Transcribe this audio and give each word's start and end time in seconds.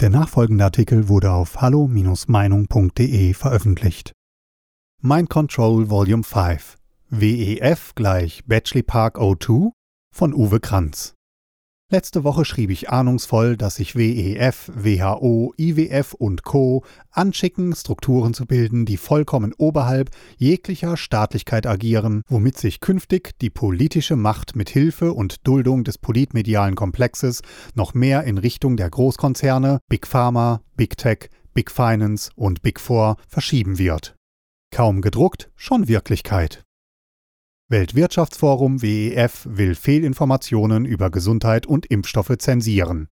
Der 0.00 0.10
nachfolgende 0.10 0.64
Artikel 0.64 1.08
wurde 1.08 1.30
auf 1.30 1.60
hallo-meinung.de 1.60 3.32
veröffentlicht. 3.32 4.12
Mind 5.00 5.30
Control 5.30 5.88
Volume 5.88 6.24
5 6.24 6.76
WEF 7.10 7.94
gleich 7.94 8.44
Bletchley 8.44 8.82
Park 8.82 9.18
O2 9.18 9.70
von 10.12 10.34
Uwe 10.34 10.58
Kranz 10.58 11.13
Letzte 11.90 12.24
Woche 12.24 12.46
schrieb 12.46 12.70
ich 12.70 12.88
ahnungsvoll, 12.88 13.58
dass 13.58 13.76
sich 13.76 13.94
WEF, 13.94 14.70
WHO, 14.74 15.52
IWF 15.58 16.14
und 16.14 16.42
Co. 16.42 16.82
anschicken, 17.10 17.74
Strukturen 17.74 18.32
zu 18.32 18.46
bilden, 18.46 18.86
die 18.86 18.96
vollkommen 18.96 19.52
oberhalb 19.58 20.10
jeglicher 20.38 20.96
Staatlichkeit 20.96 21.66
agieren, 21.66 22.22
womit 22.26 22.56
sich 22.56 22.80
künftig 22.80 23.38
die 23.40 23.50
politische 23.50 24.16
Macht 24.16 24.56
mit 24.56 24.70
Hilfe 24.70 25.12
und 25.12 25.46
Duldung 25.46 25.84
des 25.84 25.98
politmedialen 25.98 26.74
Komplexes 26.74 27.42
noch 27.74 27.92
mehr 27.92 28.24
in 28.24 28.38
Richtung 28.38 28.78
der 28.78 28.88
Großkonzerne, 28.88 29.80
Big 29.86 30.06
Pharma, 30.06 30.62
Big 30.76 30.96
Tech, 30.96 31.28
Big 31.52 31.70
Finance 31.70 32.30
und 32.34 32.62
Big 32.62 32.80
Four 32.80 33.18
verschieben 33.28 33.78
wird. 33.78 34.16
Kaum 34.72 35.02
gedruckt, 35.02 35.50
schon 35.54 35.86
Wirklichkeit. 35.86 36.63
Weltwirtschaftsforum 37.70 38.82
WEF 38.82 39.48
will 39.48 39.74
Fehlinformationen 39.74 40.84
über 40.84 41.10
Gesundheit 41.10 41.66
und 41.66 41.86
Impfstoffe 41.86 42.36
zensieren. 42.36 43.08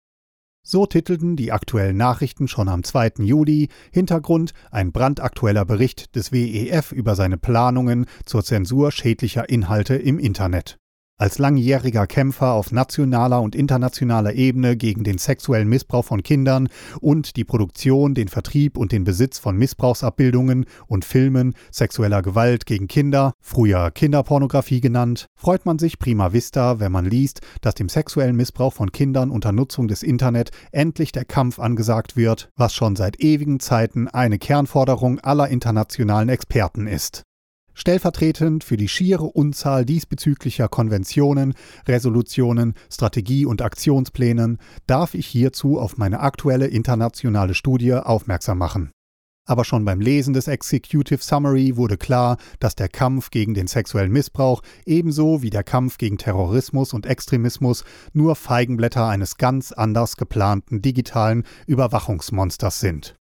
So 0.63 0.87
titelten 0.87 1.35
die 1.35 1.51
aktuellen 1.51 1.97
Nachrichten 1.97 2.47
schon 2.47 2.67
am 2.67 2.83
2. 2.83 3.11
Juli 3.19 3.69
Hintergrund 3.91 4.53
ein 4.71 4.91
brandaktueller 4.91 5.65
Bericht 5.65 6.15
des 6.15 6.31
WEF 6.31 6.91
über 6.91 7.15
seine 7.15 7.37
Planungen 7.37 8.07
zur 8.25 8.43
Zensur 8.43 8.91
schädlicher 8.91 9.47
Inhalte 9.49 9.95
im 9.95 10.17
Internet. 10.17 10.79
Als 11.21 11.37
langjähriger 11.37 12.07
Kämpfer 12.07 12.53
auf 12.53 12.71
nationaler 12.71 13.41
und 13.41 13.53
internationaler 13.53 14.35
Ebene 14.35 14.77
gegen 14.77 15.03
den 15.03 15.17
sexuellen 15.17 15.67
Missbrauch 15.67 16.05
von 16.05 16.23
Kindern 16.23 16.69
und 17.01 17.35
die 17.35 17.43
Produktion, 17.43 18.13
den 18.13 18.29
Vertrieb 18.29 18.77
und 18.77 18.93
den 18.93 19.03
Besitz 19.03 19.37
von 19.37 19.57
Missbrauchsabbildungen 19.57 20.65
und 20.87 21.03
Filmen 21.03 21.55
sexueller 21.73 22.21
Gewalt 22.21 22.65
gegen 22.65 22.87
Kinder, 22.87 23.33
früher 23.41 23.91
Kinderpornografie 23.91 24.79
genannt, 24.79 25.25
freut 25.35 25.65
man 25.65 25.77
sich 25.77 25.99
prima 25.99 26.31
vista, 26.31 26.79
wenn 26.79 26.93
man 26.93 27.03
liest, 27.03 27.41
dass 27.59 27.75
dem 27.75 27.89
sexuellen 27.89 28.37
Missbrauch 28.37 28.71
von 28.71 28.93
Kindern 28.93 29.29
unter 29.29 29.51
Nutzung 29.51 29.89
des 29.89 30.03
Internet 30.03 30.51
endlich 30.71 31.11
der 31.11 31.25
Kampf 31.25 31.59
angesagt 31.59 32.15
wird, 32.15 32.47
was 32.55 32.73
schon 32.73 32.95
seit 32.95 33.19
ewigen 33.19 33.59
Zeiten 33.59 34.07
eine 34.07 34.39
Kernforderung 34.39 35.19
aller 35.19 35.49
internationalen 35.49 36.29
Experten 36.29 36.87
ist. 36.87 37.23
Stellvertretend 37.79 38.65
für 38.65 38.75
die 38.75 38.89
schiere 38.89 39.23
Unzahl 39.23 39.85
diesbezüglicher 39.85 40.67
Konventionen, 40.67 41.53
Resolutionen, 41.87 42.73
Strategie- 42.91 43.45
und 43.45 43.61
Aktionsplänen 43.61 44.57
darf 44.85 45.13
ich 45.13 45.25
hierzu 45.25 45.79
auf 45.79 45.95
meine 45.95 46.19
aktuelle 46.19 46.67
internationale 46.67 47.53
Studie 47.53 47.93
aufmerksam 47.93 48.57
machen. 48.57 48.91
Aber 49.45 49.63
schon 49.63 49.85
beim 49.85 50.01
Lesen 50.01 50.33
des 50.33 50.49
Executive 50.49 51.23
Summary 51.23 51.77
wurde 51.77 51.95
klar, 51.95 52.35
dass 52.59 52.75
der 52.75 52.89
Kampf 52.89 53.31
gegen 53.31 53.53
den 53.53 53.67
sexuellen 53.67 54.11
Missbrauch 54.11 54.61
ebenso 54.85 55.41
wie 55.41 55.49
der 55.49 55.63
Kampf 55.63 55.97
gegen 55.97 56.17
Terrorismus 56.17 56.91
und 56.91 57.05
Extremismus 57.05 57.85
nur 58.11 58.35
Feigenblätter 58.35 59.07
eines 59.07 59.37
ganz 59.37 59.71
anders 59.71 60.17
geplanten 60.17 60.81
digitalen 60.81 61.45
Überwachungsmonsters 61.65 62.81
sind. 62.81 63.15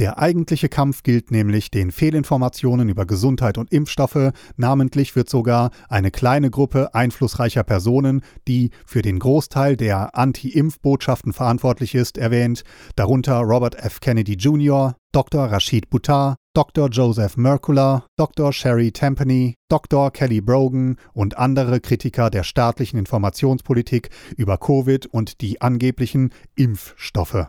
Der 0.00 0.18
eigentliche 0.18 0.68
Kampf 0.68 1.04
gilt 1.04 1.30
nämlich 1.30 1.70
den 1.70 1.92
Fehlinformationen 1.92 2.88
über 2.88 3.06
Gesundheit 3.06 3.58
und 3.58 3.70
Impfstoffe, 3.72 4.32
namentlich 4.56 5.14
wird 5.14 5.30
sogar 5.30 5.70
eine 5.88 6.10
kleine 6.10 6.50
Gruppe 6.50 6.92
einflussreicher 6.96 7.62
Personen, 7.62 8.22
die 8.48 8.70
für 8.84 9.02
den 9.02 9.20
Großteil 9.20 9.76
der 9.76 10.16
Anti-Impf-Botschaften 10.18 11.32
verantwortlich 11.32 11.94
ist, 11.94 12.18
erwähnt, 12.18 12.64
darunter 12.96 13.38
Robert 13.38 13.76
F. 13.76 14.00
Kennedy 14.00 14.32
Jr., 14.32 14.96
Dr. 15.12 15.44
Rashid 15.44 15.90
Buttar, 15.90 16.34
Dr. 16.54 16.88
Joseph 16.88 17.36
Merkula, 17.36 18.04
Dr. 18.16 18.52
Sherry 18.52 18.90
Tampany, 18.90 19.54
Dr. 19.68 20.10
Kelly 20.10 20.40
Brogan 20.40 20.96
und 21.12 21.38
andere 21.38 21.78
Kritiker 21.78 22.30
der 22.30 22.42
staatlichen 22.42 22.98
Informationspolitik 22.98 24.10
über 24.36 24.58
Covid 24.58 25.06
und 25.06 25.40
die 25.40 25.60
angeblichen 25.60 26.30
Impfstoffe. 26.56 27.46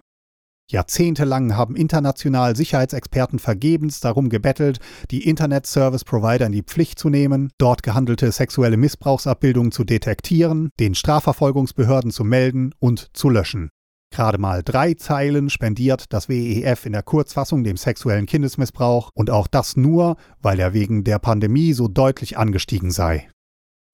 Jahrzehntelang 0.71 1.55
haben 1.55 1.75
international 1.75 2.55
Sicherheitsexperten 2.55 3.39
vergebens 3.39 3.99
darum 3.99 4.29
gebettelt, 4.29 4.79
die 5.11 5.27
Internet-Service-Provider 5.27 6.47
in 6.47 6.51
die 6.51 6.63
Pflicht 6.63 6.97
zu 6.97 7.09
nehmen, 7.09 7.51
dort 7.57 7.83
gehandelte 7.83 8.31
sexuelle 8.31 8.77
Missbrauchsabbildungen 8.77 9.71
zu 9.71 9.83
detektieren, 9.83 10.69
den 10.79 10.95
Strafverfolgungsbehörden 10.95 12.11
zu 12.11 12.23
melden 12.23 12.73
und 12.79 13.09
zu 13.13 13.29
löschen. 13.29 13.69
Gerade 14.11 14.37
mal 14.37 14.63
drei 14.63 14.93
Zeilen 14.93 15.49
spendiert 15.49 16.05
das 16.13 16.29
WEF 16.29 16.85
in 16.85 16.93
der 16.93 17.03
Kurzfassung 17.03 17.63
dem 17.63 17.75
sexuellen 17.75 18.25
Kindesmissbrauch 18.25 19.09
und 19.13 19.29
auch 19.29 19.47
das 19.47 19.75
nur, 19.75 20.15
weil 20.41 20.59
er 20.59 20.73
wegen 20.73 21.03
der 21.03 21.19
Pandemie 21.19 21.73
so 21.73 21.87
deutlich 21.87 22.37
angestiegen 22.37 22.91
sei. 22.91 23.29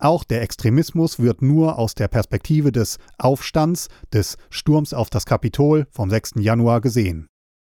Auch 0.01 0.23
der 0.23 0.41
Extremismus 0.41 1.19
wird 1.19 1.44
nur 1.44 1.78
aus 1.78 1.94
der 1.94 2.07
Perspektive 2.07 2.72
des 2.72 2.97
Aufstands, 3.19 3.88
des 4.12 4.35
Sturms 4.50 4.95
auf 4.95 5.12
das 5.12 5.28
Kapitol 5.28 5.85
vom 5.91 6.09
6. 6.09 6.31
Januar 6.39 6.81
gesehen. 6.81 7.28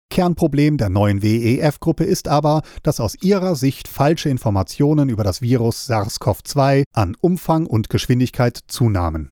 Kernproblem 0.09 0.78
der 0.78 0.88
neuen 0.88 1.22
WEF-Gruppe 1.22 2.04
ist 2.04 2.28
aber, 2.28 2.62
dass 2.82 3.00
aus 3.00 3.16
ihrer 3.22 3.54
Sicht 3.54 3.87
falsche 3.87 4.31
Informationen 4.31 5.10
über 5.10 5.25
das 5.25 5.42
Virus 5.42 5.87
SARS-CoV-2 5.91 6.84
an 6.94 7.16
Umfang 7.21 7.66
und 7.66 7.91
Geschwindigkeit 7.91 8.59
zunahmen. 8.66 9.28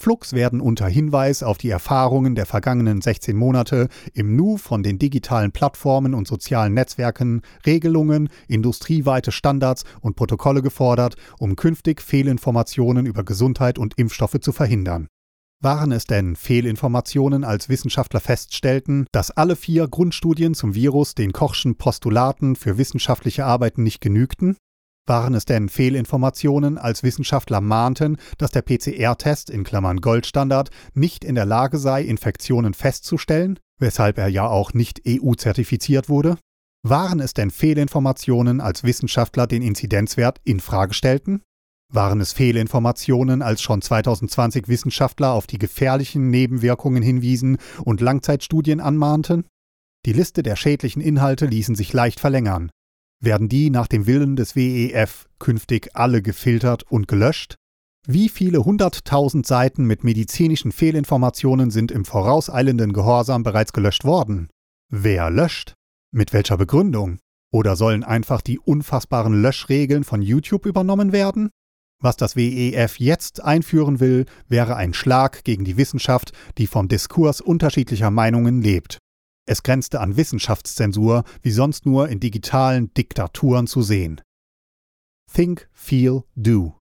Flux 0.00 0.32
werden 0.32 0.62
unter 0.62 0.88
Hinweis 0.88 1.42
auf 1.42 1.58
die 1.58 1.68
Erfahrungen 1.68 2.34
der 2.34 2.46
vergangenen 2.46 3.02
16 3.02 3.36
Monate 3.36 3.88
im 4.14 4.34
Nu 4.34 4.56
von 4.56 4.82
den 4.82 4.98
digitalen 4.98 5.52
Plattformen 5.52 6.14
und 6.14 6.26
sozialen 6.26 6.72
Netzwerken 6.72 7.42
Regelungen, 7.66 8.30
industrieweite 8.48 9.30
Standards 9.30 9.84
und 10.00 10.16
Protokolle 10.16 10.62
gefordert, 10.62 11.16
um 11.38 11.54
künftig 11.54 12.00
Fehlinformationen 12.00 13.04
über 13.04 13.24
Gesundheit 13.24 13.78
und 13.78 13.98
Impfstoffe 13.98 14.40
zu 14.40 14.52
verhindern. 14.52 15.06
Waren 15.62 15.92
es 15.92 16.06
denn 16.06 16.34
Fehlinformationen, 16.34 17.44
als 17.44 17.68
Wissenschaftler 17.68 18.20
feststellten, 18.20 19.04
dass 19.12 19.30
alle 19.30 19.54
vier 19.54 19.86
Grundstudien 19.86 20.54
zum 20.54 20.74
Virus 20.74 21.14
den 21.14 21.32
Kochschen 21.32 21.76
Postulaten 21.76 22.56
für 22.56 22.78
wissenschaftliche 22.78 23.44
Arbeiten 23.44 23.82
nicht 23.82 24.00
genügten? 24.00 24.56
Waren 25.06 25.34
es 25.34 25.44
denn 25.44 25.68
Fehlinformationen, 25.68 26.78
als 26.78 27.02
Wissenschaftler 27.02 27.60
mahnten, 27.60 28.16
dass 28.38 28.50
der 28.50 28.62
PCR-Test 28.62 29.50
in 29.50 29.64
Klammern 29.64 30.00
Goldstandard 30.00 30.70
nicht 30.94 31.24
in 31.24 31.34
der 31.34 31.46
Lage 31.46 31.78
sei, 31.78 32.02
Infektionen 32.02 32.74
festzustellen, 32.74 33.58
weshalb 33.78 34.18
er 34.18 34.28
ja 34.28 34.46
auch 34.46 34.72
nicht 34.72 35.02
EU-zertifiziert 35.06 36.08
wurde? 36.08 36.36
Waren 36.82 37.20
es 37.20 37.34
denn 37.34 37.50
Fehlinformationen, 37.50 38.60
als 38.60 38.84
Wissenschaftler 38.84 39.46
den 39.46 39.62
Inzidenzwert 39.62 40.40
in 40.44 40.60
Frage 40.60 40.94
stellten? 40.94 41.42
Waren 41.92 42.20
es 42.20 42.32
Fehlinformationen, 42.32 43.42
als 43.42 43.62
schon 43.62 43.82
2020 43.82 44.68
Wissenschaftler 44.68 45.32
auf 45.32 45.48
die 45.48 45.58
gefährlichen 45.58 46.30
Nebenwirkungen 46.30 47.02
hinwiesen 47.02 47.58
und 47.84 48.00
Langzeitstudien 48.00 48.80
anmahnten? 48.80 49.44
Die 50.06 50.12
Liste 50.12 50.42
der 50.42 50.56
schädlichen 50.56 51.02
Inhalte 51.02 51.46
ließen 51.46 51.74
sich 51.74 51.92
leicht 51.92 52.20
verlängern. 52.20 52.70
Werden 53.22 53.48
die 53.50 53.68
nach 53.68 53.86
dem 53.86 54.06
Willen 54.06 54.34
des 54.34 54.56
WEF 54.56 55.28
künftig 55.38 55.90
alle 55.94 56.22
gefiltert 56.22 56.84
und 56.84 57.06
gelöscht? 57.06 57.56
Wie 58.06 58.30
viele 58.30 58.64
hunderttausend 58.64 59.46
Seiten 59.46 59.84
mit 59.84 60.04
medizinischen 60.04 60.72
Fehlinformationen 60.72 61.70
sind 61.70 61.92
im 61.92 62.06
vorauseilenden 62.06 62.94
Gehorsam 62.94 63.42
bereits 63.42 63.74
gelöscht 63.74 64.04
worden? 64.04 64.48
Wer 64.90 65.30
löscht? 65.30 65.74
Mit 66.12 66.32
welcher 66.32 66.56
Begründung? 66.56 67.18
Oder 67.52 67.76
sollen 67.76 68.04
einfach 68.04 68.40
die 68.40 68.58
unfassbaren 68.58 69.42
Löschregeln 69.42 70.04
von 70.04 70.22
YouTube 70.22 70.64
übernommen 70.64 71.12
werden? 71.12 71.50
Was 72.02 72.16
das 72.16 72.36
WEF 72.36 72.98
jetzt 72.98 73.44
einführen 73.44 74.00
will, 74.00 74.24
wäre 74.48 74.76
ein 74.76 74.94
Schlag 74.94 75.44
gegen 75.44 75.64
die 75.64 75.76
Wissenschaft, 75.76 76.32
die 76.56 76.66
vom 76.66 76.88
Diskurs 76.88 77.42
unterschiedlicher 77.42 78.10
Meinungen 78.10 78.62
lebt. 78.62 78.98
Es 79.50 79.64
grenzte 79.64 80.00
an 80.00 80.16
Wissenschaftszensur, 80.16 81.24
wie 81.42 81.50
sonst 81.50 81.84
nur 81.84 82.08
in 82.08 82.20
digitalen 82.20 82.94
Diktaturen 82.94 83.66
zu 83.66 83.82
sehen. 83.82 84.20
Think, 85.34 85.68
Feel, 85.72 86.22
Do. 86.36 86.78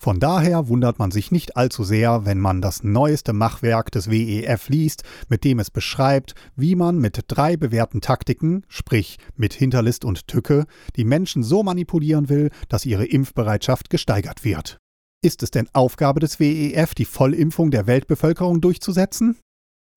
Von 0.00 0.20
daher 0.20 0.68
wundert 0.68 1.00
man 1.00 1.10
sich 1.10 1.32
nicht 1.32 1.56
allzu 1.56 1.82
sehr, 1.82 2.24
wenn 2.24 2.38
man 2.38 2.62
das 2.62 2.84
neueste 2.84 3.32
Machwerk 3.32 3.90
des 3.90 4.08
WEF 4.08 4.68
liest, 4.68 5.02
mit 5.28 5.42
dem 5.42 5.58
es 5.58 5.72
beschreibt, 5.72 6.36
wie 6.54 6.76
man 6.76 7.00
mit 7.00 7.24
drei 7.26 7.56
bewährten 7.56 8.00
Taktiken, 8.00 8.64
sprich 8.68 9.18
mit 9.34 9.52
Hinterlist 9.52 10.04
und 10.04 10.28
Tücke, 10.28 10.66
die 10.94 11.04
Menschen 11.04 11.42
so 11.42 11.64
manipulieren 11.64 12.28
will, 12.28 12.50
dass 12.68 12.86
ihre 12.86 13.06
Impfbereitschaft 13.06 13.90
gesteigert 13.90 14.44
wird. 14.44 14.78
Ist 15.20 15.42
es 15.42 15.50
denn 15.50 15.68
Aufgabe 15.72 16.20
des 16.20 16.38
WEF, 16.38 16.94
die 16.94 17.06
Vollimpfung 17.06 17.72
der 17.72 17.88
Weltbevölkerung 17.88 18.60
durchzusetzen? 18.60 19.36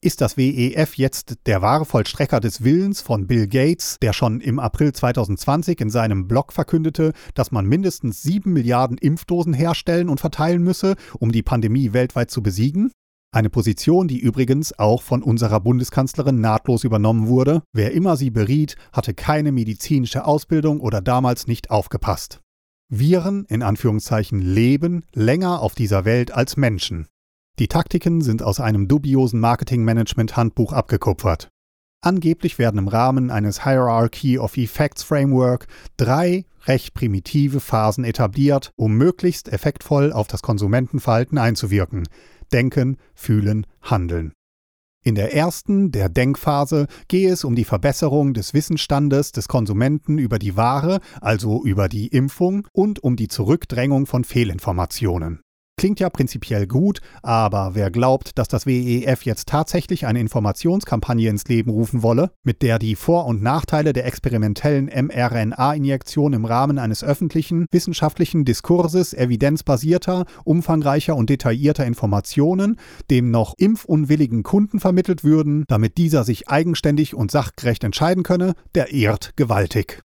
Ist 0.03 0.19
das 0.19 0.35
WEF 0.35 0.95
jetzt 0.95 1.35
der 1.45 1.61
wahre 1.61 1.85
Vollstrecker 1.85 2.39
des 2.39 2.63
Willens 2.63 3.01
von 3.01 3.27
Bill 3.27 3.47
Gates, 3.47 3.97
der 4.01 4.13
schon 4.13 4.41
im 4.41 4.57
April 4.57 4.93
2020 4.93 5.79
in 5.79 5.91
seinem 5.91 6.27
Blog 6.27 6.53
verkündete, 6.53 7.13
dass 7.35 7.51
man 7.51 7.67
mindestens 7.67 8.23
sieben 8.23 8.51
Milliarden 8.51 8.97
Impfdosen 8.97 9.53
herstellen 9.53 10.09
und 10.09 10.19
verteilen 10.19 10.63
müsse, 10.63 10.95
um 11.19 11.31
die 11.31 11.43
Pandemie 11.43 11.93
weltweit 11.93 12.31
zu 12.31 12.41
besiegen? 12.41 12.91
Eine 13.31 13.51
Position, 13.51 14.07
die 14.07 14.17
übrigens 14.17 14.77
auch 14.79 15.03
von 15.03 15.21
unserer 15.21 15.59
Bundeskanzlerin 15.59 16.41
nahtlos 16.41 16.83
übernommen 16.83 17.27
wurde. 17.27 17.61
Wer 17.71 17.91
immer 17.91 18.17
sie 18.17 18.31
beriet, 18.31 18.77
hatte 18.91 19.13
keine 19.13 19.51
medizinische 19.51 20.25
Ausbildung 20.25 20.79
oder 20.79 21.01
damals 21.01 21.45
nicht 21.45 21.69
aufgepasst. 21.69 22.39
Viren, 22.89 23.45
in 23.45 23.61
Anführungszeichen, 23.61 24.41
leben 24.41 25.05
länger 25.13 25.61
auf 25.61 25.75
dieser 25.75 26.05
Welt 26.05 26.31
als 26.31 26.57
Menschen. 26.57 27.05
Die 27.61 27.67
Taktiken 27.67 28.21
sind 28.21 28.41
aus 28.41 28.59
einem 28.59 28.87
dubiosen 28.87 29.39
Marketingmanagement-Handbuch 29.39 30.73
abgekupfert. 30.73 31.49
Angeblich 32.03 32.57
werden 32.57 32.79
im 32.79 32.87
Rahmen 32.87 33.29
eines 33.29 33.63
Hierarchy 33.63 34.39
of 34.39 34.57
Effects 34.57 35.03
Framework 35.03 35.67
drei 35.95 36.45
recht 36.65 36.95
primitive 36.95 37.59
Phasen 37.59 38.03
etabliert, 38.03 38.71
um 38.77 38.97
möglichst 38.97 39.47
effektvoll 39.47 40.11
auf 40.11 40.25
das 40.25 40.41
Konsumentenverhalten 40.41 41.37
einzuwirken. 41.37 42.07
Denken, 42.51 42.97
fühlen, 43.13 43.67
handeln. 43.83 44.33
In 45.05 45.13
der 45.13 45.35
ersten, 45.35 45.91
der 45.91 46.09
Denkphase, 46.09 46.87
gehe 47.09 47.31
es 47.31 47.43
um 47.43 47.53
die 47.53 47.65
Verbesserung 47.65 48.33
des 48.33 48.55
Wissensstandes 48.55 49.33
des 49.33 49.47
Konsumenten 49.47 50.17
über 50.17 50.39
die 50.39 50.57
Ware, 50.57 50.99
also 51.21 51.63
über 51.63 51.89
die 51.89 52.07
Impfung, 52.07 52.67
und 52.73 53.03
um 53.03 53.15
die 53.15 53.27
Zurückdrängung 53.27 54.07
von 54.07 54.23
Fehlinformationen. 54.23 55.41
Klingt 55.81 55.99
ja 55.99 56.11
prinzipiell 56.11 56.67
gut, 56.67 57.01
aber 57.23 57.71
wer 57.73 57.89
glaubt, 57.89 58.37
dass 58.37 58.47
das 58.47 58.67
WEF 58.67 59.23
jetzt 59.23 59.47
tatsächlich 59.47 60.05
eine 60.05 60.19
Informationskampagne 60.19 61.27
ins 61.27 61.47
Leben 61.47 61.71
rufen 61.71 62.03
wolle, 62.03 62.29
mit 62.43 62.61
der 62.61 62.77
die 62.77 62.95
Vor- 62.95 63.25
und 63.25 63.41
Nachteile 63.41 63.91
der 63.91 64.05
experimentellen 64.05 64.91
mRNA-Injektion 64.93 66.33
im 66.33 66.45
Rahmen 66.45 66.77
eines 66.77 67.03
öffentlichen, 67.03 67.65
wissenschaftlichen 67.71 68.45
Diskurses 68.45 69.15
evidenzbasierter, 69.15 70.25
umfangreicher 70.43 71.15
und 71.15 71.31
detaillierter 71.31 71.85
Informationen 71.85 72.77
dem 73.09 73.31
noch 73.31 73.55
impfunwilligen 73.57 74.43
Kunden 74.43 74.79
vermittelt 74.79 75.23
würden, 75.23 75.63
damit 75.67 75.97
dieser 75.97 76.23
sich 76.23 76.47
eigenständig 76.47 77.15
und 77.15 77.31
sachgerecht 77.31 77.83
entscheiden 77.83 78.21
könne, 78.21 78.53
der 78.75 78.93
irrt 78.93 79.31
gewaltig. 79.35 80.03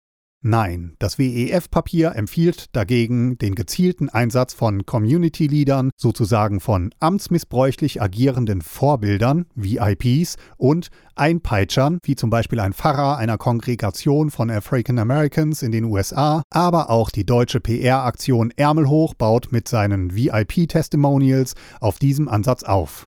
Nein, 0.42 0.96
das 0.98 1.18
WEF-Papier 1.18 2.16
empfiehlt 2.16 2.74
dagegen 2.74 3.36
den 3.36 3.54
gezielten 3.54 4.08
Einsatz 4.08 4.54
von 4.54 4.86
Community-Leadern, 4.86 5.90
sozusagen 5.98 6.60
von 6.60 6.94
amtsmissbräuchlich 6.98 8.00
agierenden 8.00 8.62
Vorbildern, 8.62 9.44
VIPs, 9.54 10.36
und 10.56 10.88
Einpeitschern, 11.14 11.98
wie 12.04 12.16
zum 12.16 12.30
Beispiel 12.30 12.60
ein 12.60 12.72
Pfarrer 12.72 13.18
einer 13.18 13.36
Kongregation 13.36 14.30
von 14.30 14.50
African 14.50 14.98
Americans 14.98 15.62
in 15.62 15.72
den 15.72 15.84
USA, 15.84 16.42
aber 16.48 16.88
auch 16.88 17.10
die 17.10 17.26
deutsche 17.26 17.60
PR-Aktion 17.60 18.50
Ärmelhoch 18.56 19.12
baut 19.12 19.48
mit 19.52 19.68
seinen 19.68 20.16
VIP-Testimonials 20.16 21.54
auf 21.80 21.98
diesem 21.98 22.28
Ansatz 22.28 22.62
auf. 22.62 23.04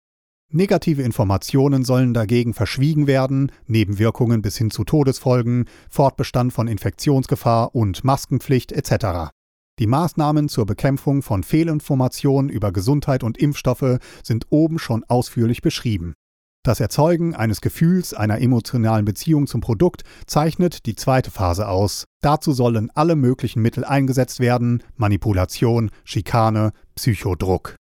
Negative 0.51 1.01
Informationen 1.01 1.84
sollen 1.84 2.13
dagegen 2.13 2.54
verschwiegen 2.54 3.07
werden, 3.07 3.51
Nebenwirkungen 3.66 4.42
bis 4.42 4.57
hin 4.57 4.69
zu 4.69 4.84
Todesfolgen, 4.84 5.66
Fortbestand 5.90 6.54
von 6.54 6.68
Infektionsgefahr 6.68 7.74
und 7.74 8.04
Maskenpflicht 8.04 8.72
etc. 8.72 9.31
Die 9.80 9.88
Maßnahmen 9.88 10.50
zur 10.50 10.68
Bekämpfung 10.68 11.24
von 11.24 11.42
Fehlinformationen 11.42 12.50
über 12.50 12.72
Gesundheit 12.72 13.24
und 13.24 13.40
Impfstoffe 13.40 13.98
sind 14.22 14.45
oben 14.51 14.78
schon 14.78 15.04
ausführlich 15.06 15.63
beschrieben. 15.63 16.13
Das 16.63 16.80
Erzeugen 16.80 17.36
eines 17.36 17.60
Gefühls 17.60 18.13
einer 18.13 18.40
emotionalen 18.40 19.04
Beziehung 19.04 19.48
zum 19.48 19.60
Produkt 19.60 20.04
zeichnet 20.28 20.86
die 20.86 20.95
zweite 20.95 21.31
Phase 21.31 21.68
aus. 21.68 22.06
Dazu 22.22 22.54
sollen 22.54 22.90
alle 22.94 23.16
möglichen 23.16 23.62
Mittel 23.62 23.84
eingesetzt 23.84 24.40
werden 24.40 24.84
Manipulation, 24.95 25.90
Schikane, 26.06 26.72
Psychodruck 26.95 27.75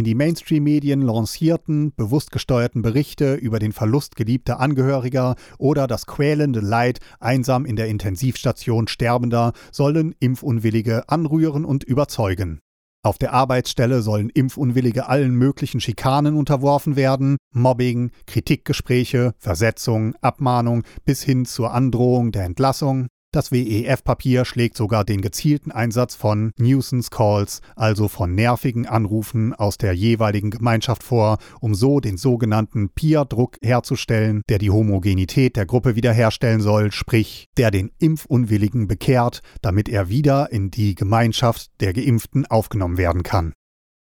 in 0.00 0.04
die 0.04 0.14
Mainstream-Medien 0.14 1.02
lancierten, 1.02 1.92
bewusst 1.94 2.30
gesteuerten 2.30 2.80
Berichte 2.80 3.34
über 3.34 3.58
den 3.58 3.72
Verlust 3.72 4.16
geliebter 4.16 4.58
Angehöriger 4.58 5.34
oder 5.58 5.86
das 5.86 6.06
quälende 6.06 6.60
Leid 6.60 7.00
einsam 7.18 7.66
in 7.66 7.76
der 7.76 7.88
Intensivstation 7.88 8.88
Sterbender 8.88 9.52
sollen 9.70 10.14
Impfunwillige 10.18 11.06
anrühren 11.10 11.66
und 11.66 11.84
überzeugen. 11.84 12.60
Auf 13.02 13.18
der 13.18 13.34
Arbeitsstelle 13.34 14.00
sollen 14.00 14.30
Impfunwillige 14.30 15.06
allen 15.06 15.34
möglichen 15.34 15.82
Schikanen 15.82 16.34
unterworfen 16.34 16.96
werden, 16.96 17.36
Mobbing, 17.52 18.10
Kritikgespräche, 18.26 19.34
Versetzung, 19.36 20.14
Abmahnung 20.22 20.82
bis 21.04 21.22
hin 21.22 21.44
zur 21.44 21.74
Androhung 21.74 22.32
der 22.32 22.44
Entlassung. 22.44 23.08
Das 23.32 23.52
WEF-Papier 23.52 24.44
schlägt 24.44 24.76
sogar 24.76 25.04
den 25.04 25.20
gezielten 25.20 25.70
Einsatz 25.70 26.16
von 26.16 26.50
Nuisance 26.58 27.10
Calls, 27.10 27.60
also 27.76 28.08
von 28.08 28.34
nervigen 28.34 28.86
Anrufen 28.86 29.54
aus 29.54 29.78
der 29.78 29.92
jeweiligen 29.92 30.50
Gemeinschaft 30.50 31.04
vor, 31.04 31.38
um 31.60 31.76
so 31.76 32.00
den 32.00 32.16
sogenannten 32.16 32.88
Peer-Druck 32.88 33.58
herzustellen, 33.62 34.42
der 34.48 34.58
die 34.58 34.70
Homogenität 34.70 35.54
der 35.54 35.64
Gruppe 35.64 35.94
wiederherstellen 35.94 36.60
soll, 36.60 36.90
sprich, 36.90 37.46
der 37.56 37.70
den 37.70 37.92
Impfunwilligen 38.00 38.88
bekehrt, 38.88 39.42
damit 39.62 39.88
er 39.88 40.08
wieder 40.08 40.50
in 40.50 40.72
die 40.72 40.96
Gemeinschaft 40.96 41.68
der 41.78 41.92
Geimpften 41.92 42.46
aufgenommen 42.46 42.98
werden 42.98 43.22
kann. 43.22 43.52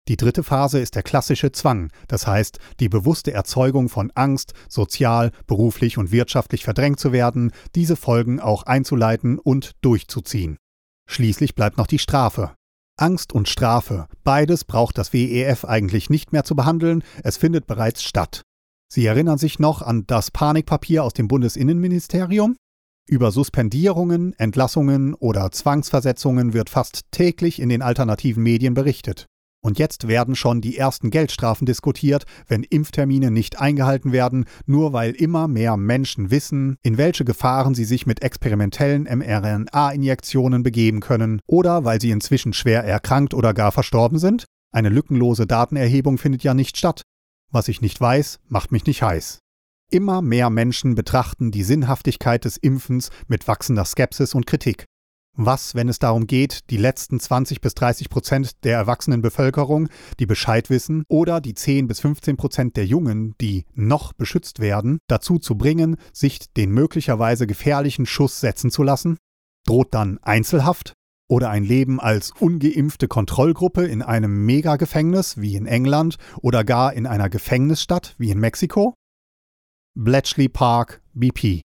Die 0.07 0.15
dritte 0.15 0.43
Phase 0.43 0.79
ist 0.79 0.95
der 0.95 1.03
klassische 1.03 1.51
Zwang, 1.51 1.91
das 2.07 2.27
heißt 2.27 2.59
die 2.79 2.87
bewusste 2.87 3.33
Erzeugung 3.33 3.89
von 3.89 4.11
Angst, 4.15 4.53
sozial, 4.69 5.31
beruflich 5.47 5.97
und 5.97 6.11
wirtschaftlich 6.11 6.63
verdrängt 6.63 6.99
zu 6.99 7.11
werden, 7.11 7.51
diese 7.75 7.97
Folgen 7.97 8.39
auch 8.39 8.63
einzuleiten 8.63 9.37
und 9.37 9.71
durchzuziehen. 9.81 10.57
Schließlich 11.09 11.55
bleibt 11.55 11.77
noch 11.77 11.87
die 11.87 11.99
Strafe. 11.99 12.53
Angst 12.97 13.33
und 13.33 13.49
Strafe, 13.49 14.07
beides 14.23 14.63
braucht 14.63 14.97
das 14.97 15.13
WEF 15.13 15.65
eigentlich 15.65 16.09
nicht 16.09 16.31
mehr 16.31 16.43
zu 16.43 16.55
behandeln, 16.55 17.03
es 17.23 17.37
findet 17.37 17.67
bereits 17.67 18.01
statt. 18.03 18.41
Sie 18.91 19.05
erinnern 19.05 19.37
sich 19.37 19.59
noch 19.59 19.81
an 19.81 20.05
das 20.07 20.31
Panikpapier 20.31 21.03
aus 21.03 21.13
dem 21.13 21.27
Bundesinnenministerium? 21.27 22.55
Über 23.09 23.31
Suspendierungen, 23.31 24.33
Entlassungen 24.39 25.13
oder 25.13 25.51
Zwangsversetzungen 25.51 26.53
wird 26.53 26.69
fast 26.69 27.03
täglich 27.11 27.61
in 27.61 27.69
den 27.69 27.81
alternativen 27.81 28.43
Medien 28.43 28.73
berichtet. 28.73 29.27
Und 29.67 29.79
jetzt 29.79 30.07
werden 30.07 30.37
schon 30.37 30.61
die 30.61 30.77
ersten 30.77 31.09
Geldstrafen 31.09 31.65
diskutiert, 31.65 32.23
wenn 32.47 32.63
Impftermine 32.63 33.31
nicht 33.31 33.59
eingehalten 33.59 34.13
werden, 34.13 34.45
nur 34.65 34.93
weil 34.93 35.11
immer 35.11 35.49
mehr 35.49 35.75
Menschen 35.75 36.31
wissen, 36.31 36.77
in 36.83 36.97
welche 36.97 37.25
Gefahren 37.25 37.75
sie 37.75 37.83
sich 37.83 38.05
mit 38.05 38.21
experimentellen 38.21 39.09
mRNA-Injektionen 39.13 40.63
begeben 40.63 41.01
können 41.01 41.41
oder 41.47 41.83
weil 41.83 41.99
sie 41.99 42.11
inzwischen 42.11 42.53
schwer 42.53 42.85
erkrankt 42.85 43.33
oder 43.33 43.53
gar 43.53 43.73
verstorben 43.73 44.19
sind? 44.19 44.45
Eine 44.71 44.87
lückenlose 44.87 45.45
Datenerhebung 45.45 46.17
findet 46.17 46.43
ja 46.43 46.53
nicht 46.53 46.77
statt. 46.77 47.01
Was 47.51 47.67
ich 47.67 47.81
nicht 47.81 47.99
weiß, 47.99 48.39
macht 48.47 48.71
mich 48.71 48.85
nicht 48.85 49.03
heiß. 49.03 49.39
Immer 49.91 50.21
mehr 50.21 50.49
Menschen 50.49 50.95
betrachten 50.95 51.51
die 51.51 51.63
Sinnhaftigkeit 51.63 52.45
des 52.45 52.55
Impfens 52.55 53.09
mit 53.27 53.49
wachsender 53.49 53.83
Skepsis 53.83 54.33
und 54.33 54.47
Kritik. 54.47 54.85
Was, 55.39 55.75
wenn 55.75 55.87
es 55.87 55.99
darum 55.99 56.25
geht, 56.25 56.71
die 56.71 56.77
letzten 56.77 57.19
20 57.19 57.61
bis 57.61 57.75
30 57.75 58.09
Prozent 58.09 58.63
der 58.63 58.75
erwachsenen 58.75 59.21
Bevölkerung, 59.21 59.87
die 60.19 60.25
Bescheid 60.25 60.71
wissen, 60.71 61.03
oder 61.09 61.41
die 61.41 61.53
10 61.53 61.85
bis 61.85 61.99
15 61.99 62.37
Prozent 62.37 62.75
der 62.75 62.87
Jungen, 62.87 63.35
die 63.39 63.65
noch 63.75 64.13
beschützt 64.13 64.59
werden, 64.59 64.97
dazu 65.07 65.37
zu 65.37 65.55
bringen, 65.55 65.97
sich 66.11 66.51
den 66.53 66.71
möglicherweise 66.71 67.45
gefährlichen 67.45 68.07
Schuss 68.07 68.39
setzen 68.39 68.71
zu 68.71 68.81
lassen? 68.81 69.17
Droht 69.67 69.93
dann 69.93 70.17
Einzelhaft? 70.23 70.93
Oder 71.29 71.51
ein 71.51 71.63
Leben 71.65 71.99
als 71.99 72.31
ungeimpfte 72.39 73.07
Kontrollgruppe 73.07 73.85
in 73.85 74.01
einem 74.01 74.43
Megagefängnis 74.43 75.39
wie 75.39 75.55
in 75.55 75.67
England 75.67 76.17
oder 76.41 76.63
gar 76.63 76.93
in 76.93 77.05
einer 77.05 77.29
Gefängnisstadt 77.29 78.15
wie 78.17 78.31
in 78.31 78.39
Mexiko? 78.39 78.95
Bletchley 79.93 80.49
Park, 80.49 81.03
BP 81.13 81.61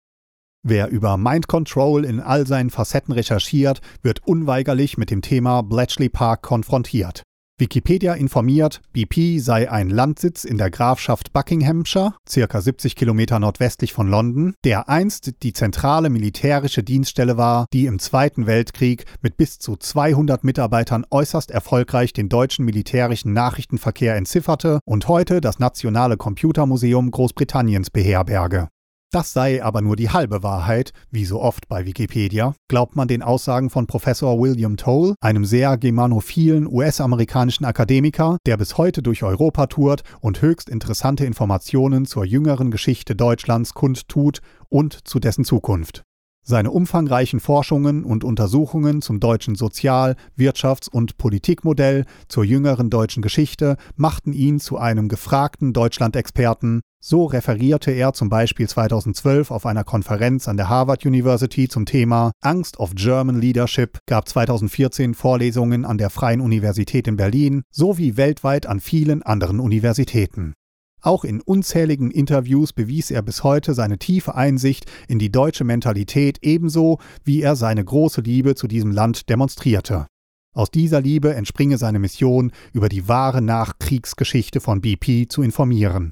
Wer 0.61 0.89
über 0.89 1.15
Mind 1.15 1.47
Control 1.47 2.03
in 2.03 2.19
all 2.19 2.45
seinen 2.45 2.69
Facetten 2.69 3.13
recherchiert, 3.13 3.79
wird 4.01 4.27
unweigerlich 4.27 4.97
mit 4.97 5.09
dem 5.09 5.21
Thema 5.21 5.61
Bletchley 5.61 6.09
Park 6.09 6.41
konfrontiert. 6.41 7.23
Wikipedia 7.57 8.13
informiert, 8.13 8.81
BP 8.93 9.39
sei 9.39 9.69
ein 9.69 9.89
Landsitz 9.89 10.45
in 10.45 10.57
der 10.57 10.69
Grafschaft 10.69 11.33
Buckinghamshire, 11.33 12.13
circa 12.27 12.61
70 12.61 12.95
Kilometer 12.95 13.37
nordwestlich 13.39 13.91
von 13.91 14.07
London, 14.09 14.53
der 14.63 14.87
einst 14.87 15.43
die 15.43 15.51
zentrale 15.51 16.09
militärische 16.09 16.83
Dienststelle 16.83 17.35
war, 17.35 17.65
die 17.73 17.85
im 17.85 17.99
Zweiten 17.99 18.45
Weltkrieg 18.45 19.05
mit 19.21 19.35
bis 19.35 19.59
zu 19.59 19.75
200 19.75 20.45
Mitarbeitern 20.45 21.05
äußerst 21.09 21.51
erfolgreich 21.51 22.13
den 22.13 22.29
deutschen 22.29 22.63
militärischen 22.63 23.33
Nachrichtenverkehr 23.33 24.15
entzifferte 24.15 24.79
und 24.85 25.09
heute 25.09 25.41
das 25.41 25.59
Nationale 25.59 26.15
Computermuseum 26.15 27.11
Großbritanniens 27.11 27.89
beherberge. 27.89 28.69
Das 29.11 29.33
sei 29.33 29.63
aber 29.63 29.81
nur 29.81 29.95
die 29.95 30.11
halbe 30.11 30.43
Wahrheit, 30.43 30.93
wie 31.09 31.25
so 31.25 31.41
oft 31.41 31.67
bei 31.67 31.87
Wikipedia, 31.87 32.53
glaubt 32.67 32.95
man 32.95 33.07
den 33.07 33.23
Aussagen 33.23 33.71
von 33.71 33.87
Professor 33.87 34.39
William 34.39 34.77
Toll, 34.77 35.15
einem 35.19 35.45
sehr 35.45 35.77
germanophilen 35.77 36.67
US-amerikanischen 36.67 37.65
Akademiker, 37.65 38.37
der 38.45 38.57
bis 38.57 38.77
heute 38.77 39.01
durch 39.01 39.23
Europa 39.23 39.65
tourt 39.65 40.03
und 40.21 40.43
höchst 40.43 40.69
interessante 40.69 41.25
Informationen 41.25 42.05
zur 42.05 42.23
jüngeren 42.23 42.69
Geschichte 42.69 43.15
Deutschlands 43.15 43.73
kundtut 43.73 44.41
und 44.69 45.07
zu 45.07 45.19
dessen 45.19 45.43
Zukunft. 45.43 46.03
Seine 46.43 46.71
umfangreichen 46.71 47.39
Forschungen 47.39 48.03
und 48.03 48.23
Untersuchungen 48.23 49.01
zum 49.01 49.19
deutschen 49.19 49.55
Sozial-, 49.55 50.15
Wirtschafts- 50.37 50.89
und 50.89 51.17
Politikmodell, 51.17 52.05
zur 52.27 52.43
jüngeren 52.43 52.89
deutschen 52.89 53.21
Geschichte 53.21 53.77
machten 53.95 54.33
ihn 54.33 54.59
zu 54.59 54.77
einem 54.77 55.09
gefragten 55.09 55.73
Deutschlandexperten. 55.73 56.81
So 57.01 57.25
referierte 57.25 57.91
er 57.91 58.13
zum 58.13 58.29
Beispiel 58.29 58.67
2012 58.67 59.51
auf 59.51 59.65
einer 59.65 59.83
Konferenz 59.85 60.47
an 60.47 60.57
der 60.57 60.67
Harvard 60.67 61.05
University 61.05 61.69
zum 61.69 61.85
Thema 61.85 62.31
Angst 62.41 62.77
of 62.79 62.93
German 62.95 63.39
Leadership, 63.39 63.99
gab 64.05 64.27
2014 64.27 65.13
Vorlesungen 65.13 65.85
an 65.85 65.97
der 65.97 66.09
Freien 66.09 66.41
Universität 66.41 67.07
in 67.07 67.15
Berlin 67.15 67.63
sowie 67.71 68.17
weltweit 68.17 68.65
an 68.65 68.81
vielen 68.81 69.23
anderen 69.23 69.61
Universitäten. 69.61 70.55
Auch 71.01 71.23
in 71.23 71.41
unzähligen 71.41 72.11
Interviews 72.11 72.73
bewies 72.73 73.09
er 73.11 73.21
bis 73.21 73.43
heute 73.43 73.73
seine 73.73 73.97
tiefe 73.97 74.35
Einsicht 74.35 74.85
in 75.07 75.19
die 75.19 75.31
deutsche 75.31 75.63
Mentalität 75.63 76.39
ebenso, 76.41 76.99
wie 77.23 77.41
er 77.41 77.55
seine 77.55 77.83
große 77.83 78.21
Liebe 78.21 78.55
zu 78.55 78.67
diesem 78.67 78.91
Land 78.91 79.29
demonstrierte. 79.29 80.07
Aus 80.53 80.71
dieser 80.71 80.99
Liebe 80.99 81.35
entspringe 81.35 81.77
seine 81.77 81.99
Mission, 81.99 82.51
über 82.73 82.89
die 82.89 83.07
wahre 83.07 83.41
Nachkriegsgeschichte 83.41 84.59
von 84.59 84.81
BP 84.81 85.29
zu 85.29 85.41
informieren. 85.41 86.11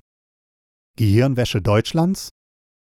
Gehirnwäsche 0.95 1.61
Deutschlands? 1.61 2.29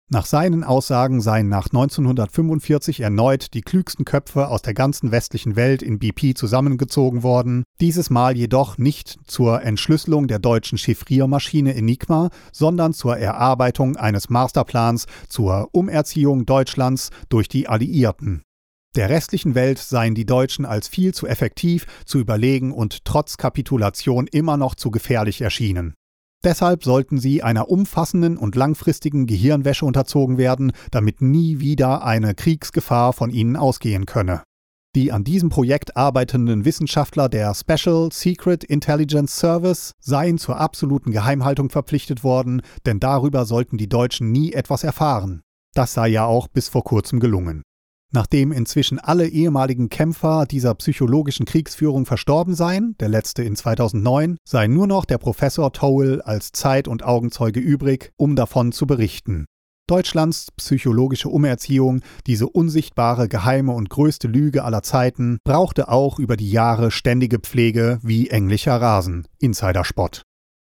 Nach 0.08 0.28
seinen 0.28 0.64
Aussagen 0.64 1.20
seien 1.20 1.50
nach 1.50 1.66
1945 1.66 3.00
erneut 3.00 3.56
die 3.56 3.62
klügsten 3.62 4.06
Köpfe 4.06 4.50
aus 4.50 4.62
der 4.62 4.76
ganzen 4.76 5.12
westlichen 5.12 5.56
Welt 5.56 5.82
in 5.82 5.98
BP 5.98 6.38
zusammengezogen 6.38 7.24
worden, 7.24 7.64
dieses 7.82 8.12
Mal 8.12 8.38
jedoch 8.38 8.78
nicht 8.78 9.18
zur 9.26 9.64
Entschlüsselung 9.64 10.28
der 10.28 10.38
deutschen 10.38 10.78
Chiffriermaschine 10.78 11.74
Enigma, 11.74 12.30
sondern 12.52 12.94
zur 12.94 13.18
Erarbeitung 13.18 13.96
eines 13.98 14.30
Masterplans 14.30 15.08
zur 15.28 15.70
Umerziehung 15.72 16.46
Deutschlands 16.46 17.10
durch 17.30 17.50
die 17.50 17.68
Alliierten. 17.68 18.44
Der 18.96 19.10
restlichen 19.10 19.56
Welt 19.56 19.80
seien 19.80 20.14
die 20.14 20.28
Deutschen 20.28 20.66
als 20.66 20.88
viel 20.88 21.16
zu 21.16 21.26
effektiv, 21.26 21.88
zu 22.06 22.20
überlegen 22.20 22.72
und 22.72 23.06
trotz 23.06 23.38
Kapitulation 23.38 24.28
immer 24.28 24.56
noch 24.56 24.76
zu 24.76 24.92
gefährlich 24.92 25.42
erschienen. 25.42 25.96
Deshalb 26.44 26.84
sollten 26.84 27.18
sie 27.18 27.42
einer 27.42 27.70
umfassenden 27.70 28.38
und 28.38 28.56
langfristigen 28.56 29.25
Gehirnwäsche 29.25 29.86
unterzogen 29.86 30.38
werden, 30.38 30.74
damit 30.92 31.22
nie 31.22 31.60
wieder 31.60 32.04
eine 32.04 32.36
Kriegsgefahr 32.36 33.13
von 33.13 33.32
ihnen 33.32 33.56
ausgehen 33.56 34.06
könne. 34.06 34.44
Die 34.96 35.12
an 35.12 35.25
diesem 35.25 35.50
Projekt 35.50 35.98
arbeitenden 35.98 36.63
Wissenschaftler 36.63 37.27
der 37.27 37.54
Special 37.54 38.10
Secret 38.13 38.63
Intelligence 38.63 39.36
Service 39.38 39.92
seien 40.00 40.38
zur 40.38 40.58
absoluten 40.58 41.12
Geheimhaltung 41.12 41.70
verpflichtet 41.70 42.24
worden, 42.24 42.62
denn 42.86 43.01
darüber 43.01 43.46
sollten 43.46 43.77
die 43.77 43.89
Deutschen 43.89 44.32
nie 44.32 44.54
etwas 44.54 44.86
erfahren. 44.86 45.42
Das 45.74 45.94
sei 45.94 46.08
ja 46.08 46.25
auch 46.25 46.48
bis 46.48 46.70
vor 46.70 46.86
kurzem 46.86 47.20
gelungen. 47.20 47.63
Nachdem 48.12 48.52
inzwischen 48.52 49.00
alle 49.00 49.28
ehemaligen 49.28 49.90
Kämpfer 49.90 50.46
dieser 50.46 50.74
psychologischen 50.76 51.46
Kriegsführung 51.46 52.06
verstorben 52.06 52.56
seien, 52.56 52.96
der 53.00 53.10
letzte 53.10 53.44
in 53.44 53.56
2009, 53.56 54.38
sei 54.48 54.68
nur 54.68 54.88
noch 54.88 55.06
der 55.06 55.18
Professor 55.18 55.74
Towell 55.74 56.22
als 56.22 56.52
Zeit- 56.52 56.88
und 56.88 57.04
Augenzeuge 57.04 57.60
übrig, 57.60 58.14
um 58.16 58.36
davon 58.36 58.72
zu 58.72 58.88
berichten. 58.88 59.46
Deutschlands 59.88 60.48
psychologische 60.58 61.30
Umerziehung, 61.30 62.02
diese 62.26 62.50
unsichtbare, 62.50 63.28
geheime 63.28 63.72
und 63.74 63.90
größte 63.92 64.28
Lüge 64.28 64.64
aller 64.64 64.82
Zeiten, 64.82 65.38
brauchte 65.44 65.90
auch 65.90 66.18
über 66.18 66.38
die 66.38 66.50
Jahre 66.50 66.90
ständige 66.90 67.38
Pflege 67.38 68.00
wie 68.02 68.30
englischer 68.30 68.82
Rasen, 68.82 69.28
Insiderspott. 69.38 70.24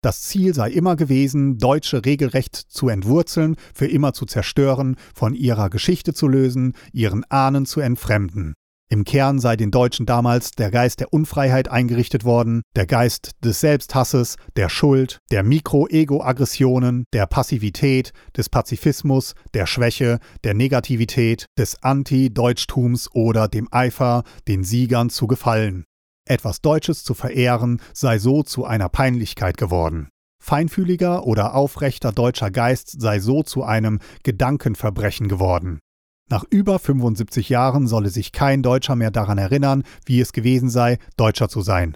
Das 0.05 0.21
Ziel 0.21 0.53
sei 0.53 0.69
immer 0.69 0.95
gewesen, 0.95 1.57
Deutsche 1.57 2.05
regelrecht 2.05 2.55
zu 2.55 2.89
entwurzeln, 2.89 3.55
für 3.73 3.87
immer 3.87 4.13
zu 4.13 4.27
zerstören, 4.27 4.97
von 5.15 5.33
ihrer 5.33 5.71
Geschichte 5.71 6.13
zu 6.13 6.27
lösen, 6.27 6.73
ihren 6.93 7.23
Ahnen 7.31 7.65
zu 7.65 7.79
entfremden. 7.79 8.53
Im 8.87 9.03
Kern 9.03 9.39
sei 9.39 9.55
den 9.55 9.71
Deutschen 9.71 10.05
damals 10.05 10.51
der 10.51 10.69
Geist 10.69 10.99
der 10.99 11.11
Unfreiheit 11.11 11.69
eingerichtet 11.69 12.23
worden, 12.23 12.61
der 12.75 12.85
Geist 12.85 13.31
des 13.43 13.61
Selbsthasses, 13.61 14.35
der 14.55 14.69
Schuld, 14.69 15.17
der 15.31 15.41
Mikro-Ego-Aggressionen, 15.41 17.05
der 17.11 17.25
Passivität, 17.25 18.11
des 18.37 18.47
Pazifismus, 18.47 19.33
der 19.55 19.65
Schwäche, 19.65 20.19
der 20.43 20.53
Negativität, 20.53 21.47
des 21.57 21.81
Anti-Deutschtums 21.81 23.09
oder 23.11 23.47
dem 23.47 23.67
Eifer, 23.71 24.21
den 24.47 24.63
Siegern 24.63 25.09
zu 25.09 25.25
gefallen. 25.25 25.83
Etwas 26.27 26.61
Deutsches 26.61 27.03
zu 27.03 27.13
verehren 27.13 27.81
sei 27.93 28.17
so 28.17 28.41
zu 28.41 28.65
einer 28.65 28.89
Peinlichkeit 28.89 29.57
geworden. 29.57 30.09
Feinfühliger 30.43 31.25
oder 31.25 31.53
aufrechter 31.53 32.11
deutscher 32.11 32.49
Geist 32.49 32.99
sei 32.99 33.19
so 33.19 33.43
zu 33.43 33.63
einem 33.63 33.99
Gedankenverbrechen 34.23 35.27
geworden. 35.27 35.79
Nach 36.27 36.43
über 36.49 36.79
75 36.79 37.49
Jahren 37.49 37.87
solle 37.87 38.09
sich 38.09 38.31
kein 38.31 38.63
Deutscher 38.63 38.95
mehr 38.95 39.11
daran 39.11 39.37
erinnern, 39.37 39.83
wie 40.05 40.19
es 40.19 40.33
gewesen 40.33 40.69
sei, 40.69 40.97
Deutscher 41.17 41.49
zu 41.49 41.61
sein. 41.61 41.95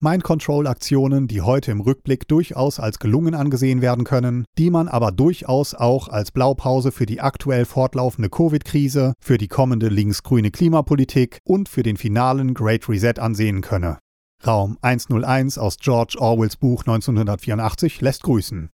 Mind-Control-Aktionen, 0.00 1.26
die 1.26 1.40
heute 1.40 1.70
im 1.70 1.80
Rückblick 1.80 2.28
durchaus 2.28 2.78
als 2.78 2.98
gelungen 2.98 3.34
angesehen 3.34 3.80
werden 3.80 4.04
können, 4.04 4.44
die 4.58 4.68
man 4.68 4.88
aber 4.88 5.10
durchaus 5.10 5.74
auch 5.74 6.08
als 6.08 6.32
Blaupause 6.32 6.92
für 6.92 7.06
die 7.06 7.22
aktuell 7.22 7.64
fortlaufende 7.64 8.28
Covid-Krise, 8.28 9.14
für 9.18 9.38
die 9.38 9.48
kommende 9.48 9.88
linksgrüne 9.88 10.50
Klimapolitik 10.50 11.38
und 11.44 11.70
für 11.70 11.82
den 11.82 11.96
finalen 11.96 12.52
Great 12.52 12.86
Reset 12.90 13.14
ansehen 13.18 13.62
könne. 13.62 13.98
Raum 14.46 14.76
101 14.82 15.56
aus 15.56 15.78
George 15.78 16.16
Orwells 16.18 16.56
Buch 16.56 16.82
1984 16.82 18.02
lässt 18.02 18.22
grüßen. 18.22 18.68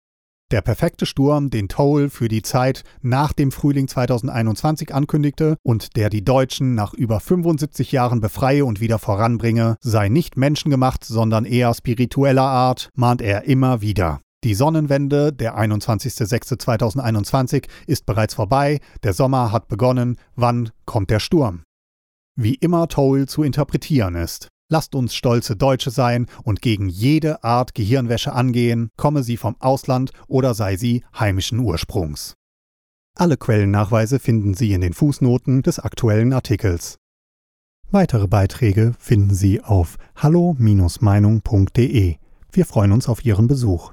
Der 0.52 0.62
perfekte 0.62 1.06
Sturm, 1.06 1.50
den 1.50 1.70
Toll 1.70 2.10
für 2.10 2.28
die 2.28 2.42
Zeit 2.42 2.84
nach 3.02 3.32
dem 3.32 3.54
Frühling 3.54 3.88
2021 3.88 4.94
ankündigte 4.94 5.56
und 5.64 5.96
der 5.96 6.10
die 6.10 6.26
Deutschen 6.26 6.76
nach 6.76 6.94
über 6.94 7.22
75 7.22 7.94
Jahren 7.94 8.20
befreie 8.20 8.66
und 8.66 8.82
wieder 8.82 9.00
voranbringe, 9.00 9.78
sei 9.80 10.10
nicht 10.10 10.36
menschengemacht, 10.36 11.06
sondern 11.06 11.46
eher 11.46 11.74
spiritueller 11.74 12.44
Art, 12.44 12.90
mahnt 12.96 13.22
er 13.22 13.46
immer 13.46 13.80
wieder. 13.80 14.20
Die 14.44 14.54
Sonnenwende, 14.54 15.32
der 15.32 15.58
21.06.2021, 15.58 17.70
ist 17.88 18.06
bereits 18.06 18.34
vorbei, 18.34 18.82
der 19.04 19.14
Sommer 19.14 19.54
hat 19.54 19.70
begonnen, 19.70 20.18
wann 20.36 20.72
kommt 20.84 21.12
der 21.12 21.22
Sturm? 21.22 21.64
Wie 22.36 22.56
immer 22.56 22.90
Toll 22.90 23.26
zu 23.26 23.44
interpretieren 23.44 24.16
ist. 24.16 24.50
Lasst 24.72 24.96
uns 24.96 25.14
stolze 25.14 25.56
Deutsche 25.58 25.92
sein 25.92 26.28
und 26.44 26.62
gegen 26.62 26.88
jede 26.88 27.44
Art 27.44 27.76
Gehirnwäsche 27.76 28.32
angehen, 28.32 28.90
komme 28.96 29.22
sie 29.22 29.36
vom 29.36 29.58
Ausland 29.60 30.14
oder 30.30 30.54
sei 30.54 30.78
sie 30.78 31.04
heimischen 31.20 31.60
Ursprungs. 31.60 32.36
Alle 33.14 33.36
Quellennachweise 33.36 34.20
finden 34.20 34.54
Sie 34.54 34.72
in 34.72 34.80
den 34.80 34.94
Fußnoten 34.94 35.62
des 35.62 35.80
aktuellen 35.80 36.32
Artikels. 36.32 37.00
Weitere 37.90 38.30
Beiträge 38.30 38.94
finden 38.98 39.36
Sie 39.36 39.62
auf 39.62 39.98
hallo-meinung.de. 40.16 42.16
Wir 42.54 42.66
freuen 42.66 42.94
uns 42.94 43.10
auf 43.10 43.26
Ihren 43.26 43.48
Besuch. 43.48 43.92